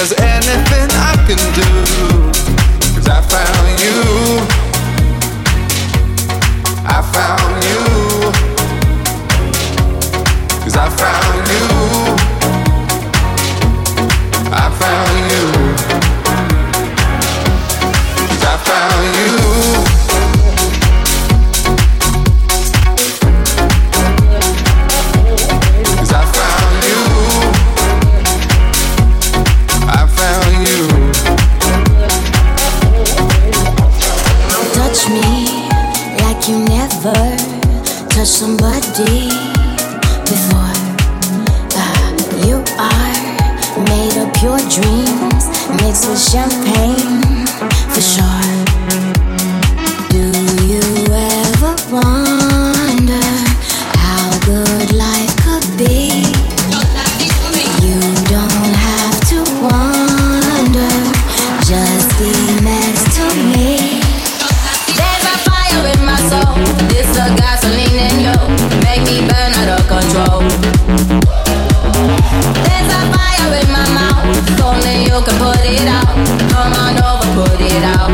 [0.00, 0.29] There's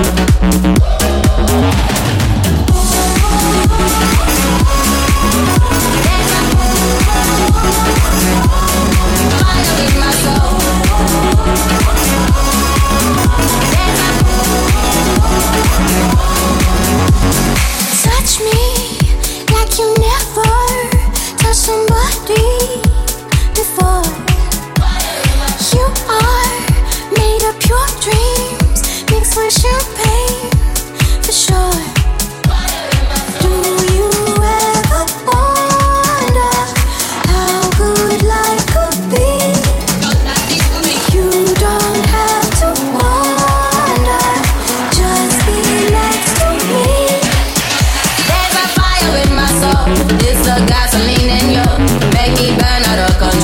[0.08, 0.85] it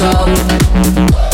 [0.02, 1.31] out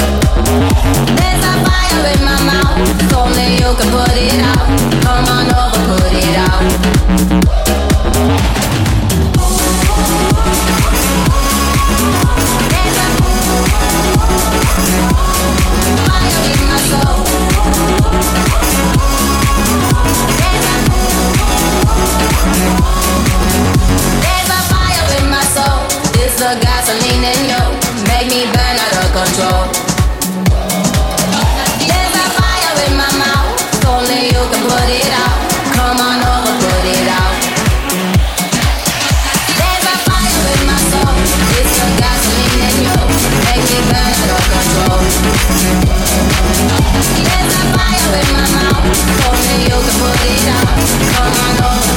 [48.14, 48.84] in my mouth.
[49.20, 50.68] Told me you put it out.
[51.14, 51.87] Come on,